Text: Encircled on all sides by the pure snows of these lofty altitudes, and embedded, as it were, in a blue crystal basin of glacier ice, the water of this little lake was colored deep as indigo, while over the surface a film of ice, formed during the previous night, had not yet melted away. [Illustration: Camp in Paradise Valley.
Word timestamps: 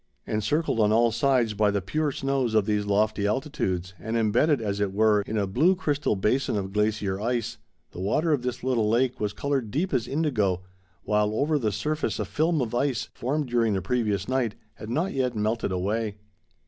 Encircled 0.25 0.79
on 0.79 0.91
all 0.91 1.11
sides 1.11 1.53
by 1.53 1.69
the 1.69 1.79
pure 1.79 2.11
snows 2.11 2.55
of 2.55 2.65
these 2.65 2.87
lofty 2.87 3.27
altitudes, 3.27 3.93
and 3.99 4.17
embedded, 4.17 4.59
as 4.59 4.79
it 4.79 4.91
were, 4.93 5.21
in 5.27 5.37
a 5.37 5.45
blue 5.45 5.75
crystal 5.75 6.15
basin 6.15 6.57
of 6.57 6.73
glacier 6.73 7.21
ice, 7.21 7.59
the 7.91 7.99
water 8.01 8.31
of 8.33 8.41
this 8.41 8.63
little 8.63 8.89
lake 8.89 9.19
was 9.19 9.31
colored 9.31 9.69
deep 9.69 9.93
as 9.93 10.07
indigo, 10.07 10.63
while 11.03 11.35
over 11.35 11.59
the 11.59 11.71
surface 11.71 12.17
a 12.17 12.25
film 12.25 12.61
of 12.63 12.73
ice, 12.73 13.09
formed 13.13 13.47
during 13.47 13.73
the 13.73 13.79
previous 13.83 14.27
night, 14.27 14.55
had 14.73 14.89
not 14.89 15.13
yet 15.13 15.35
melted 15.35 15.71
away. 15.71 15.83
[Illustration: 15.83 16.05
Camp 16.07 16.07
in 16.07 16.13
Paradise 16.15 16.19
Valley. 16.19 16.19